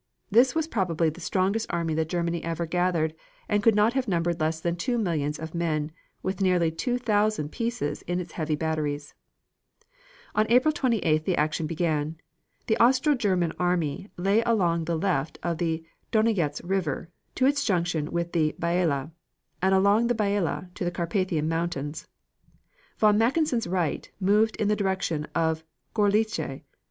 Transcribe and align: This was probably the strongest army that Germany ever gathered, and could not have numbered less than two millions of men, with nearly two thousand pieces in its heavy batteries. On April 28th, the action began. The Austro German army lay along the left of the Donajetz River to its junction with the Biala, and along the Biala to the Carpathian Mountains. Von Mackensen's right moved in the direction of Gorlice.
This 0.31 0.55
was 0.55 0.65
probably 0.67 1.11
the 1.11 1.21
strongest 1.21 1.67
army 1.69 1.93
that 1.93 2.09
Germany 2.09 2.43
ever 2.43 2.65
gathered, 2.65 3.13
and 3.47 3.61
could 3.61 3.75
not 3.75 3.93
have 3.93 4.07
numbered 4.07 4.39
less 4.39 4.59
than 4.59 4.75
two 4.75 4.97
millions 4.97 5.37
of 5.37 5.53
men, 5.53 5.91
with 6.23 6.41
nearly 6.41 6.71
two 6.71 6.97
thousand 6.97 7.49
pieces 7.51 8.01
in 8.07 8.19
its 8.19 8.31
heavy 8.31 8.55
batteries. 8.55 9.13
On 10.33 10.47
April 10.49 10.73
28th, 10.73 11.25
the 11.25 11.35
action 11.37 11.67
began. 11.67 12.15
The 12.65 12.79
Austro 12.79 13.13
German 13.13 13.53
army 13.59 14.09
lay 14.17 14.41
along 14.41 14.85
the 14.85 14.97
left 14.97 15.37
of 15.43 15.59
the 15.59 15.85
Donajetz 16.11 16.61
River 16.63 17.09
to 17.35 17.45
its 17.45 17.63
junction 17.63 18.09
with 18.11 18.31
the 18.31 18.55
Biala, 18.59 19.11
and 19.61 19.75
along 19.75 20.07
the 20.07 20.15
Biala 20.15 20.73
to 20.73 20.83
the 20.83 20.89
Carpathian 20.89 21.47
Mountains. 21.47 22.07
Von 22.97 23.19
Mackensen's 23.19 23.67
right 23.67 24.09
moved 24.19 24.55
in 24.55 24.67
the 24.67 24.75
direction 24.75 25.27
of 25.35 25.63
Gorlice. 25.93 26.63